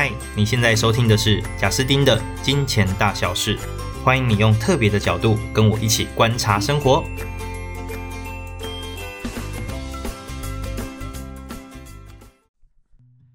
[0.00, 3.58] 嗨，你现在收听的是贾斯丁的金钱大小事，
[4.04, 7.02] 欢迎你用特别的角度跟我一起观察生活。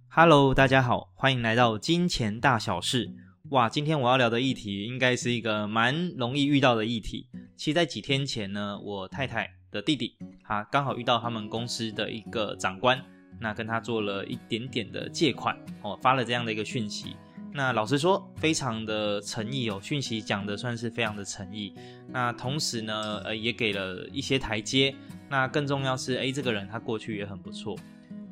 [0.07, 3.11] Hello，大家好，欢迎来到金钱大小事。
[3.49, 7.27] 哇，今天我要聊的议题应该是一个蛮容易遇到的议题。
[7.57, 13.03] 其实，在几天前呢，我太太的弟弟，他刚好遇到他们公司的一个长官。
[13.43, 17.17] 那跟他做了一点点的借款哦，发了这样的一个讯息。
[17.53, 21.73] 那老实说，非常的诚意哦，讯息讲的算是非常的诚意。
[22.07, 24.95] 那同时呢，呃，也给了一些台阶。
[25.29, 27.77] 那更重要是，诶，这个人他过去也很不错。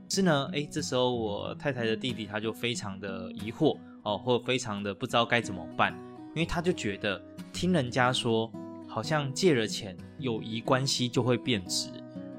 [0.09, 5.93] 是呢，诶，这时候我太太的弟弟他就非常的疑惑哦，或非常的不知道该怎么办，
[6.33, 7.21] 因为他就觉得
[7.53, 8.51] 听人家说，
[8.87, 11.89] 好像借了钱，友谊关系就会变质。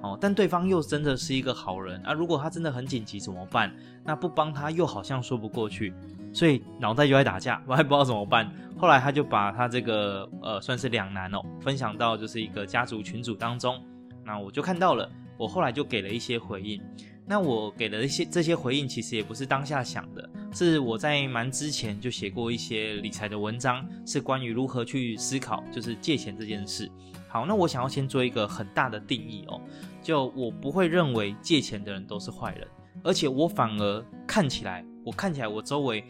[0.03, 2.13] 哦，但对方又真的是一个好人啊！
[2.13, 3.73] 如果他真的很紧急怎么办？
[4.05, 5.95] 那不帮他又好像说不过去，
[6.33, 8.53] 所以脑袋就在打架， 我还不知道怎么办。
[8.77, 13.81] 后来他就把他这个呃算是两难哦，分享到就是一个家族群组当中。
[14.25, 16.83] 那我就看到了，我后来就给了一些回应。
[17.25, 26.91] 那我给了一些这些回应，其实也不是当下想的，是我在蛮之前就写过一些理财的文章，是关于如何去思考就是借钱这件事。
[27.33, 29.59] 好，那我想要先做一个很大的定义哦，
[30.03, 32.69] 就我不会认为借钱的人都是坏人，
[33.03, 36.05] 而且我反而看起来，我看起来我周围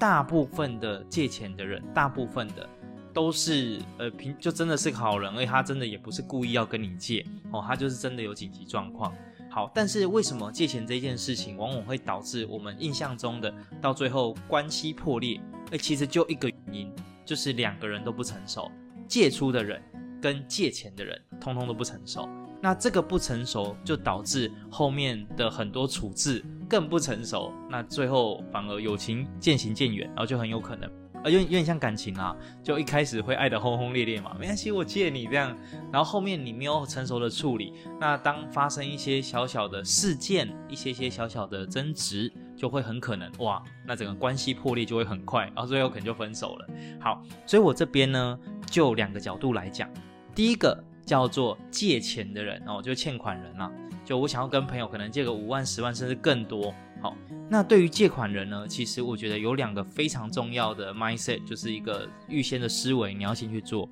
[0.00, 2.68] 大部分的借钱的人，大部分的
[3.12, 9.14] 都是呃平就真的是个好人，而且他真的也不是故意要跟你借哦，他就是真的有紧急状况。
[9.48, 15.40] 好，但是为什么借钱这件事情往往会导致我们印象中的到最后关系破裂？
[15.70, 16.92] 诶，其实就一个原因，
[17.24, 18.68] 就是两个人都不成熟，
[19.06, 19.80] 借出的人。
[20.24, 22.26] 跟借钱的人通通都不成熟，
[22.62, 30.88] 那这个不成熟就导致后面的很多处置更不成熟，那最后反而友情渐行渐远，然后就很有可能，
[31.22, 35.54] 啊有有点像感情啊，就一开始会爱得轰轰烈烈嘛，没关系，我借你这样，
[35.92, 46.66] 然后后面你没有成熟的处理，那当发生一些小小的事件，一些些小小的争执，就会很可能哇，那整个关系破裂就会很快，然后最后可能就分手了。
[46.98, 48.38] 好，所以我这边呢，
[48.70, 49.86] 就两个角度来讲。
[50.34, 53.70] 第一个叫做借钱的人哦，就欠款人啦。
[54.04, 56.74] 就我想要跟朋友可能借个五万、十万，甚至更多。
[57.00, 57.16] 好，
[57.48, 63.88] 那对于借款人呢，其实我觉得有两个非常重要的 mindset，就是一个预先的思维，你要先去做。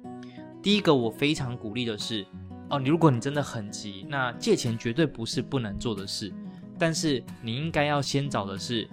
[0.63, 2.27] 第一个，我非常鼓励的是，
[2.71, 6.33] 哦，你如果你真的很急，那借钱绝对不是不能做的事，
[6.79, 8.89] 但是你应该要先找的是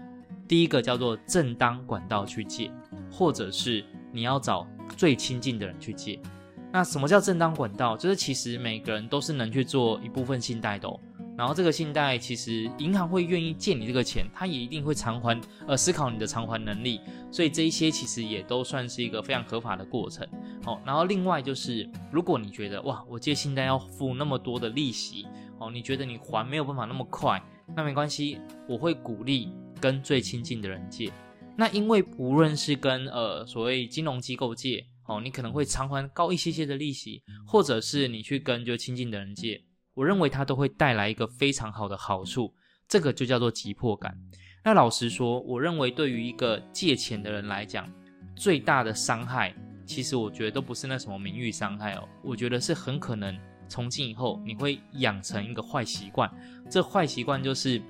[0.47, 2.71] 第一个叫做正当管道去借，
[3.11, 4.67] 或者是你要找
[4.97, 6.19] 最亲近的人去借。
[6.72, 7.97] 那什么叫正当管道？
[7.97, 11.00] 就是其实每个人都是能去做一部分信贷的哦。
[11.35, 17.00] 然后这个信贷其实银行会愿意借你这个钱，他也一定会偿还，呃，思考你的偿还能力。
[17.31, 20.28] 所以这一些其实也都算是一个非常合法的过程。
[20.63, 25.25] 好，然后另外就是，如果你觉得哇，我借信贷要付那么多的利息，
[25.59, 27.41] 哦，你觉得你还没有办法那么快，
[27.75, 31.09] 那没关系，我会鼓励跟最亲近的人借。
[31.56, 34.85] 那因为无论是跟呃所谓金融机构借。
[35.09, 39.59] 哦，你可能会偿还高一些些的利息，或者是你去跟就亲近的人借，
[39.96, 42.53] 我认为它都会带来一个非常好的好处，
[42.88, 44.16] 这个就叫做急迫感。
[44.64, 47.92] 那老实说，我认为对于一个借钱的人来讲，
[48.36, 49.52] 最大的伤害，
[49.84, 53.36] 其实我觉得都不是那什么名誉伤害哦，我觉得是很可能
[53.68, 56.30] 从今以后你会养成一个坏习惯，
[56.70, 57.81] 这坏习惯就是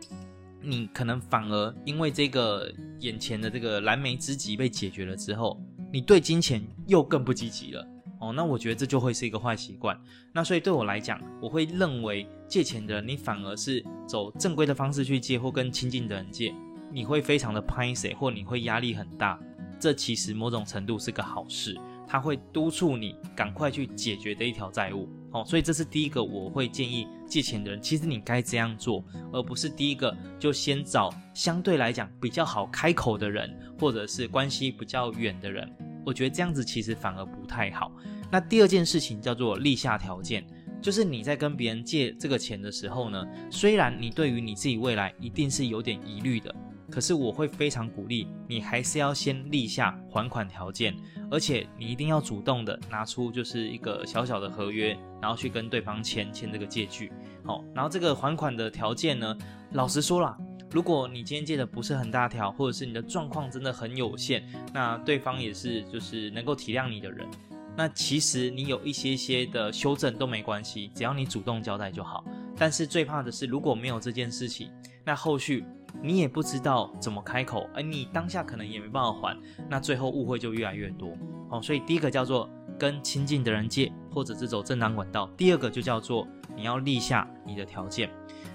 [0.62, 5.62] 你可能反而因为这个眼前的这个燃眉之急被解决了之后。
[5.92, 7.88] 你对金钱又更不积极了
[8.20, 10.00] 哦，那我觉得这就会是一个坏习惯。
[10.34, 16.54] 那所以对我来讲，我会认为借钱的人，你反而是走正规的方式去借，或跟亲近的人借，
[16.92, 19.40] 你会非常的拍谁，或你会压力很大。
[19.80, 25.44] 这其实某种程度是个好事，它会督促你赶快去解决的一条债务哦。
[25.46, 35.70] 所以这是第一个，我会建议借钱的人，其实你该这样做，而不是第一个就先找相对来讲比较好开口的人，或者是关系比较远的人。
[36.06, 37.92] 我觉得这样子其实反而不太好。
[38.32, 40.46] 那第二件事情叫做立下条件，
[40.82, 46.54] 就是你在跟别人借这个钱的时候呢，虽然你对于你自己未来一定是有点疑虑的，
[46.92, 50.96] 可是我会非常鼓励你还是要先立下还款条件，
[51.30, 57.12] 而且你一定要主动的拿出就是一个小小的合约，然后去跟对方签签这个借据。
[57.44, 59.38] 好，然后这个还款的条件呢，
[59.72, 60.38] 老实说啦。
[60.72, 67.28] 如果你今天借的不是很大条，或者是你的状况真的很有限，那对方也是就是能够体谅你的人，
[67.76, 72.24] 那其实你有一些些的修正都没关系，只要你主动交代就好。
[72.56, 74.72] 但是最怕的是如果没有这件事情，
[75.04, 75.66] 那后续
[76.02, 79.38] 你也不知道怎么开口，而你当下可能也没办法还，
[79.70, 81.18] 那最后误会就越来越多。
[81.50, 88.10] 哦，所以第一个叫做跟亲近的人借，或者是走正当管道；第二个就叫做你要立下你的条件。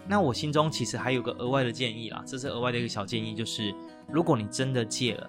[0.06, 3.74] 那我心中其实还有个额外的建议啦，这是额外的一个小建议，就是
[4.08, 5.28] 如果你真的借了，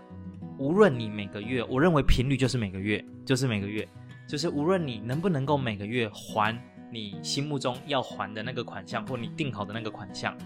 [0.58, 3.88] 无论你每个月，我认为频率就是每个月，就是每个月，
[4.28, 6.56] 就是无论你能不能够每个月还
[6.92, 10.38] 你心目中要还的那个款项，或你定好的那个款项，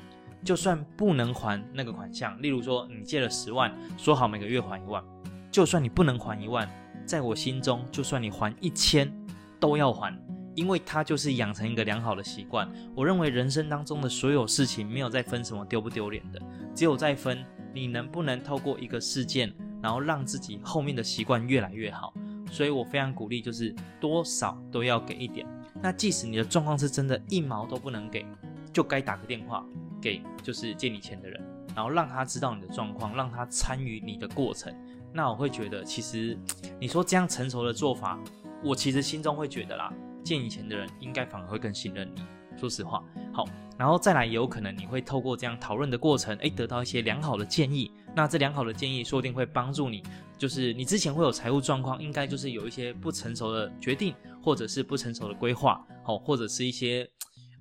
[0.44, 5.03] 就算不能还那个款项，例如说你借了十万，说好每个月还一万，
[5.51, 6.69] 就算你不能还一万，
[7.06, 9.12] 在我心中，就算你还一千，
[9.59, 10.18] 都要还。
[10.56, 12.69] 因为它就是养成一个良好的习惯。
[12.94, 16.42] 我认为人生当中的所有事情没有在分什么丢不丢脸的，
[16.75, 22.13] 只有在分你能不能透过一个事件，然后让自己后面的习惯越来越好。
[22.51, 25.47] 所以我非常鼓励，就是多少都要给一点。
[25.81, 28.25] 那即使你的状况是真的一毛都不能给，
[28.74, 29.65] 就该打个电话
[30.01, 31.41] 给就是借你钱的人，
[31.75, 34.73] 然后让他知道你的状况，让他参与你的过程。
[35.13, 36.37] 那我会觉得，其实
[36.79, 38.19] 你说这样成熟的做法，
[38.63, 39.93] 我其实心中会觉得啦。
[40.23, 42.21] 借你钱的人应该反而会更信任你，
[42.57, 43.03] 说实话。
[43.33, 43.45] 好，
[43.77, 47.91] 然后再来，也有可能你会透过这样讨论的过程，诶，得到一些良好的建议。
[48.15, 50.03] 那这良好的建议说不定会帮助你，
[50.37, 54.13] 就是你之前会有财务状况，应该就是有一些不成熟的决定，
[54.43, 57.09] 或者是不成熟的规划，好，或者是一些。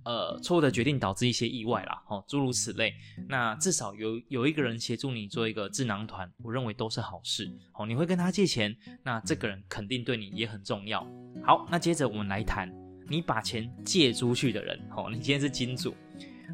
[0.09, 2.95] 呃，错误的决定导致一些意外啦，哦，诸如此类。
[3.29, 7.47] 那至少有有一个人协助你做一个智囊团，我认为都是好事。
[7.75, 11.07] 哦，你会跟他借钱，那这个人肯定对你也很重要。
[11.45, 12.73] 好，那接着我们来谈
[13.07, 14.81] 你把钱借出去的人。
[14.97, 15.95] 哦，你今天是金主，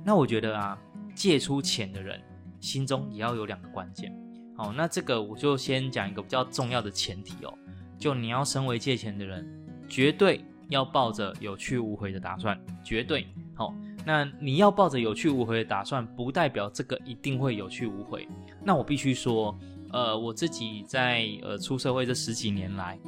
[0.04, 0.76] 那我觉得啊，
[1.14, 2.20] 借出钱的人
[2.58, 4.12] 心中也要有两个关键。
[4.58, 7.56] 哦，那这个我就先讲一个比较重要的前提哦，
[8.00, 9.46] 就你要身为借钱的人，
[9.88, 13.24] 绝对要抱着有去无回的打算，绝对。
[13.56, 13.72] 好，
[14.04, 18.26] 那你要抱着有去无回的打算，不代表这个一定会有去无回。
[18.62, 19.56] 那我必须说，
[19.92, 22.98] 呃，我自己在呃出社会这十几年来，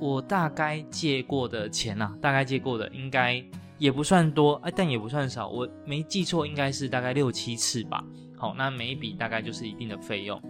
[0.00, 3.44] 我大概借过的钱啊，大概借过的应该
[3.76, 5.48] 也不算多，哎，但也不算少。
[5.48, 8.02] 我没记错，应该是大概六七次吧。
[8.36, 10.40] 好，那每一笔大概就是一定的费用。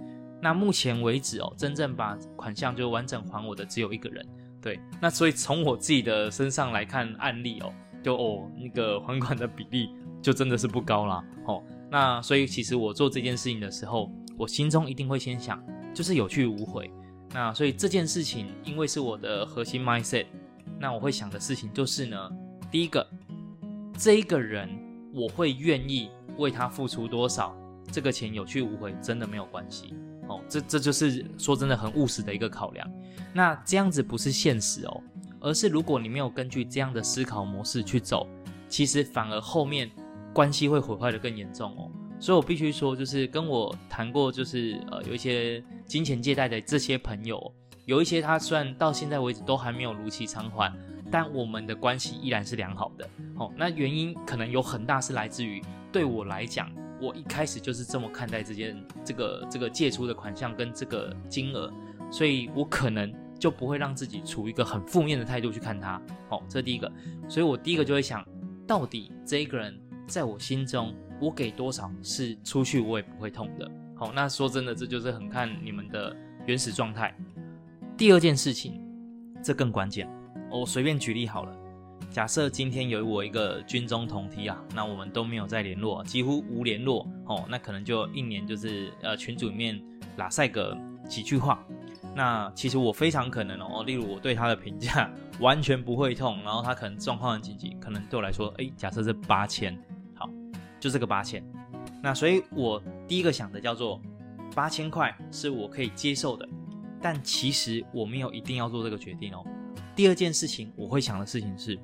[0.40, 4.26] 那目前为止哦，真正把款项就完整还我的只有一个人。
[4.60, 7.72] 对，那所以从我自己的身上来看案例哦。
[8.02, 9.90] 就哦，那个还款的比例
[10.20, 11.24] 就真的是不高啦。
[11.46, 11.62] 哦。
[11.90, 15.62] 那所以其实我做这件事情的时候，我心中一定会先想，
[15.94, 16.90] 就是有去无回。
[17.34, 20.26] 那所以这件事情，因为是我的核心 mindset，
[20.78, 22.30] 那我会想的事情就是呢，
[22.70, 23.06] 第一个，
[23.96, 24.68] 这一个人
[25.12, 27.54] 我会愿意为他付出多少，
[27.90, 29.94] 这个钱有去无回真的没有关系。
[30.28, 32.90] 哦，这这就是说真的很务实的一个考量。
[33.34, 35.02] 那这样子不是现实哦。
[35.42, 38.28] 而是如果你没有根据这样的思考模式去走，
[38.68, 39.90] 其实反而后面
[40.32, 41.90] 关系会毁坏的更严重哦。
[42.20, 47.52] 所以我必须说，就是跟我谈过，就是呃有一些金钱借贷的这些朋友，
[47.84, 50.72] 有一些他虽然到现在为止都还没有如期偿还，
[51.10, 53.10] 但我们的关系依然是良好的。
[53.34, 55.60] 哦，那原因可能有很大是来自于
[55.90, 61.68] 对我来讲，我一开始就是这么看待这件这个这个借出的款项跟这个金额，
[62.12, 63.12] 所以我可能。
[63.42, 66.88] 就不会让自己处于一个很负面的态度去看他，好，这是第一个，
[67.28, 68.24] 所以我第一个就会想
[68.68, 77.12] 到底这一个人在我心中，我给多少是出去我也不会痛的，好，那说真的，这就是很看你们的原始状态。
[77.96, 78.80] 第二件事情，
[79.42, 80.08] 这更关键，
[80.48, 81.52] 我随便举例好了，
[82.12, 89.82] 假设今天有我一个军中同梯啊，那我们都没有再联络，几乎无联络，哦，那可能就一年就是呃群组里面
[90.16, 91.66] 拉塞个几句话。
[92.14, 99.76] 那其实我非常可能哦， 例如我对他的评价 完全不会痛，然后他可能状况很紧急，可能对我来说，诶，假设是八千，
[100.14, 100.28] 好，
[100.78, 101.42] 就这个八千。
[102.02, 104.00] 那所以我第一个想的叫做
[104.54, 106.48] 八千块是我可以接受的，
[107.00, 109.44] 但其实我没有一定要做这个决定哦。
[109.94, 111.78] 第二件事情我会想的事情是，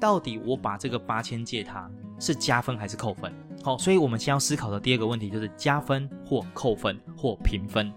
[0.00, 3.32] 到底我把这个八千借他是加分还是扣分？
[3.62, 7.92] 好，所以我们先要思考的第二个问题就是加分或扣分或平分，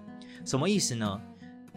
[0.45, 1.21] 什么意思呢？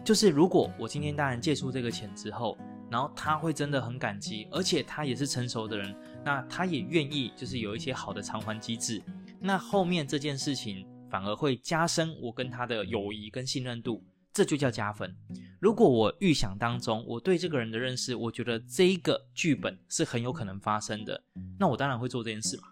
[0.07, 2.57] 就是如果我今天当然借出这个钱之后，
[2.89, 9.03] 然后他会真的很感激，而且他也是成熟的人，那他也愿意就是有一些好的偿还机制，
[9.37, 15.13] 那后面这件事情反而会加深我跟他的友谊跟信任度，这就叫加分。
[15.59, 21.21] 如果我预想当中我对这个人的认识，我觉得这一个剧本是很有可能发生的，
[21.59, 22.69] 那我当然会做这件事嘛。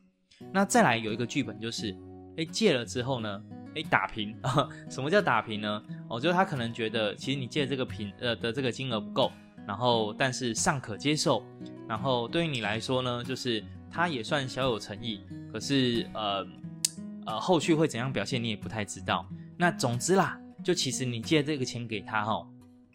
[0.54, 1.94] 那再来有一个剧本就是，
[2.38, 3.44] 诶，借了之后呢？
[3.75, 4.67] 诶，打平啊？
[4.89, 5.84] 什么叫打平呢？
[6.10, 9.32] 哦，就是他可能觉得，其实你借这个平呃的这个金额不够，
[9.67, 11.46] 然后但是尚可接受，
[11.88, 16.46] 然后对于你来说呢，就是他也算小有诚意，可是呃
[17.25, 19.25] 呃，后续会怎样表现你也不太知道。
[19.58, 22.48] 那总之啦，就其实你借这个钱给他哦，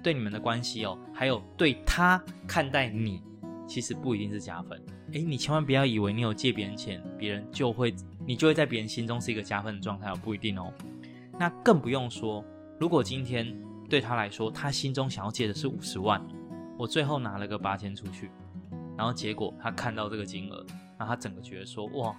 [0.03, 3.23] 对你们的关系哦，还有对他看待你，
[3.67, 4.81] 其实不一定是加分。
[5.13, 7.93] 诶，你千万不要以为你有借别人钱，别人就会
[8.31, 10.73] 你就会在别人心中是一个加分的状态哦，不一定哦。
[11.37, 12.45] 那更不用说，
[12.79, 13.53] 如果今天
[13.89, 16.25] 对他来说，他心中想要借的是五十万，
[16.79, 18.31] 我最后拿了个八千出去，
[18.97, 20.65] 然后结果他看到这个金额，
[20.97, 22.15] 那他整个觉得说哇。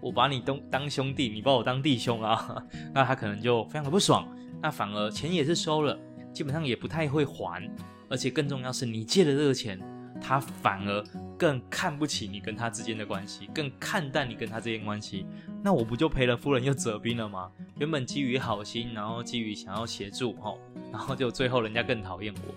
[0.00, 4.28] 我把你当当兄弟，你把我当弟兄啊， 那他可能就非常的不爽，
[4.62, 5.98] 那反而钱也是收了，
[6.32, 7.68] 基本上也不太会还，
[8.08, 9.80] 而且更重要是你借的这个钱，
[10.20, 11.04] 他反而
[11.38, 15.26] 更看不起你跟他之间的关系，更看淡你跟他之间关系，
[15.62, 17.50] 那我不就赔了夫人又折兵了吗？
[17.78, 20.58] 原本基于好心，然后基于想要协助吼，
[20.92, 22.54] 然后就最后人家更讨厌我，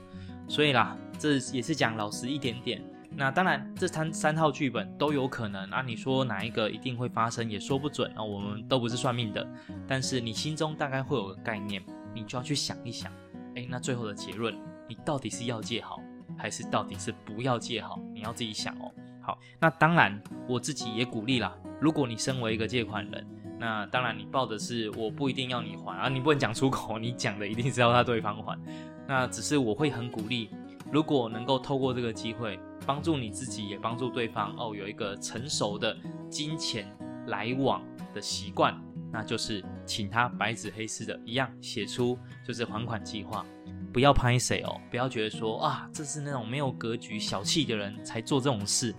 [0.48, 2.82] 所以啦，这也是讲老实一点点。
[3.12, 5.82] 那当然，这三三套剧本都有可能啊。
[5.82, 8.24] 你说哪一个一定会发生，也说不准啊。
[8.24, 9.46] 我们都不是算命的，
[9.88, 13.12] 但是你心中大概会有个概念，你就要去想一想。
[13.56, 14.56] 诶，那最后的结论，
[14.88, 16.00] 你到底是要借好，
[16.40, 18.00] 还是到底是不要借好？
[18.14, 18.92] 你要自己想哦。
[19.22, 21.56] 好，那当然，我自己也鼓励啦。
[21.80, 23.28] 如果你身为一个借款人，
[23.60, 28.58] 那当然你抱的是我不一定要你还啊，你不能讲出口， 你讲的一定是要他对方还。
[29.06, 30.50] 那只是我会很鼓励，
[30.92, 32.60] 如果能够透过这个机会。
[32.88, 35.96] 帮助你自己，也帮助对方哦，有一个成熟的
[36.28, 36.88] 金钱
[37.28, 37.84] 来往
[38.16, 38.76] 的习惯，
[39.12, 42.18] 那就是请他白纸黑字的一样写出，
[42.48, 43.46] 就是还款计划，
[43.92, 48.94] 不要拍谁哦，不要觉得说啊，这是那种没有格局、小气的人才做这种事，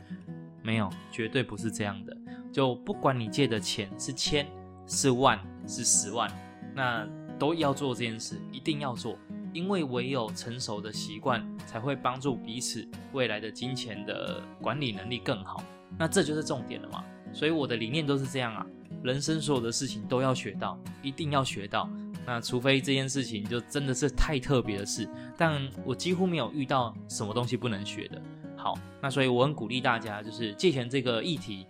[0.62, 2.16] 没有，绝对不是这样的。
[2.52, 4.46] 就不管你借的钱是千、
[4.86, 6.30] 是万、是十万，
[6.74, 7.06] 那
[7.38, 9.16] 都要做这件事，一定要做。
[9.52, 15.62] 因为唯有成熟的习惯，才会帮助彼此未来的金钱的管理能力更好。
[15.98, 17.04] 那这就是重点了嘛。
[17.32, 18.66] 所以我的理念都是这样啊，
[19.02, 21.90] 人生所有的事情都要学到，一定要学到。
[22.26, 28.20] 那除非这件事情就真的是太特别的事，但我几乎没有遇到什么东西不能学的。
[28.56, 31.66] 好，那所以我很鼓励大家，就是借钱这个议题，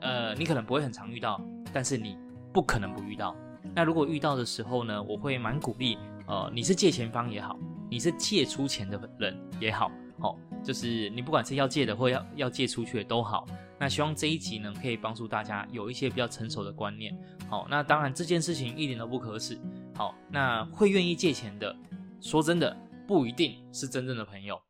[0.00, 1.40] 呃，你可能不会很常遇到，
[1.72, 2.16] 但是你
[2.52, 3.34] 不可能不遇到。
[3.74, 5.98] 那如果遇到的时候呢，我会蛮鼓励。
[6.26, 7.58] 呃，你是借钱方也好，
[7.90, 9.90] 你是借出钱的人也好，
[10.20, 13.46] 哦，就是你不管是要借的或要要借出去的都好。
[13.78, 17.16] 那希望这一集呢，可以帮助大家有一些比较成熟的观念。
[17.48, 19.58] 好、那当然这件事情一点都不可耻。
[19.94, 21.74] 好、那会愿意借钱的，
[22.20, 24.60] 说真的不一定是真正的朋友，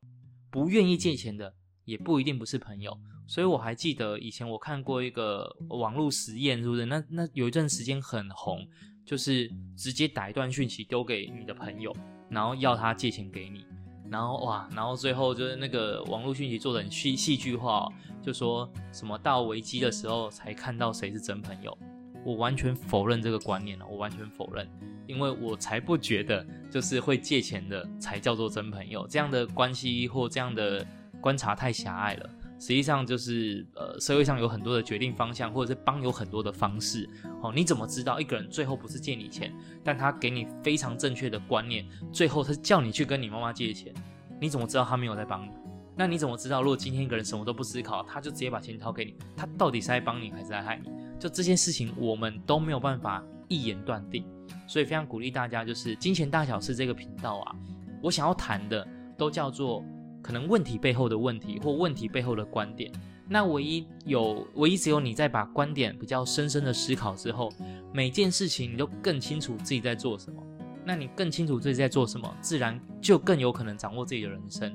[0.51, 1.53] 不愿意借钱的
[1.85, 2.97] 也不一定不是朋友。
[3.27, 6.87] 所以我还记得以前我看过一个网络实验，是不是？
[6.87, 8.67] 那那有一段时间很红。
[9.09, 11.97] 就是直接打一段讯息丢给你的朋友，
[12.29, 13.65] 然后要他借钱给你，
[14.11, 21.77] 然后哇，然后最后就是那个网络讯息做的很戏戏剧化哦，就说什么到危机的时候才看到谁是真朋友。
[22.25, 24.69] 我完全否认这个观念了，我完全否认，
[25.07, 30.85] 因为我才不觉得就是会借钱的才叫做真朋友，这样的关系或这样的
[31.21, 32.31] 观察太狭隘了。
[32.61, 37.09] 实际上就是，呃，社会上有很多的决定方向，或者是帮有很多的方式。
[37.41, 43.95] 哦，你怎么知道一个人最后不是借你钱，但他给你非常正确的观念，最后他叫你去跟你妈妈借钱？
[44.41, 45.51] 你怎么知道他没有在帮你？
[45.97, 50.91] 那你怎么知道，如果今天一个人什么都不思考，他就直接把钱掏给你，他到底是在帮你还是在害你？
[51.21, 54.25] 就这件事情，我们都没有办法一言断定。
[54.67, 57.55] 所以非常鼓励大家，就是金钱大小事这个频道啊，
[58.03, 58.85] 我想要谈的
[59.17, 59.85] 都叫做。
[60.29, 62.93] 可能问题背后的问题，或问题背后的观点，
[63.27, 67.51] 那唯一有，唯一只有你在把观点比较深深的思考之后，
[67.95, 70.43] 每件事情你都更清楚自己在做什么。
[70.85, 74.71] 那你更清楚自己在做什么，自然就更有可能掌握自己的人生。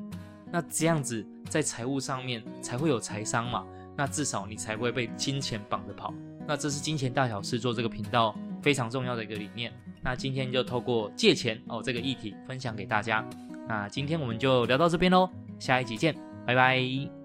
[0.52, 3.64] 那这样子在财务上面才会有财商嘛？
[3.96, 6.12] 那至少你才会被金钱绑着跑。
[6.48, 9.72] 那这是金钱大小事做这个频道非常重要的一个理念。
[10.02, 13.24] 那今天就透过借钱哦这个议题分享给大家。
[13.66, 15.30] 那今天我们就聊到这边喽，
[15.64, 16.14] 下一集见，
[16.46, 17.23] 拜拜。